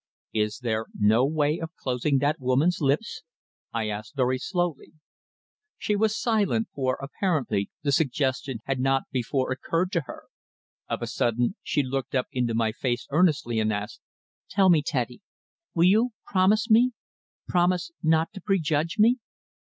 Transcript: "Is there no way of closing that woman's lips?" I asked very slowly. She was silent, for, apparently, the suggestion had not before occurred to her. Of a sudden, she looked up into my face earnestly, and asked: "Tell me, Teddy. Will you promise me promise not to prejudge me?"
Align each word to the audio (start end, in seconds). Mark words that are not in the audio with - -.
"Is 0.33 0.57
there 0.63 0.87
no 0.99 1.23
way 1.27 1.59
of 1.59 1.75
closing 1.75 2.17
that 2.17 2.39
woman's 2.39 2.81
lips?" 2.81 3.21
I 3.71 3.87
asked 3.87 4.15
very 4.15 4.39
slowly. 4.39 4.93
She 5.77 5.95
was 5.95 6.19
silent, 6.19 6.69
for, 6.73 6.97
apparently, 6.99 7.69
the 7.83 7.91
suggestion 7.91 8.57
had 8.65 8.79
not 8.79 9.03
before 9.11 9.51
occurred 9.51 9.91
to 9.91 10.01
her. 10.07 10.23
Of 10.89 11.03
a 11.03 11.05
sudden, 11.05 11.53
she 11.61 11.83
looked 11.83 12.15
up 12.15 12.25
into 12.31 12.55
my 12.55 12.71
face 12.71 13.05
earnestly, 13.11 13.59
and 13.59 13.71
asked: 13.71 14.01
"Tell 14.49 14.71
me, 14.71 14.81
Teddy. 14.83 15.21
Will 15.75 15.83
you 15.85 16.09
promise 16.25 16.67
me 16.67 16.93
promise 17.47 17.91
not 18.01 18.33
to 18.33 18.41
prejudge 18.41 18.95
me?" 18.97 19.17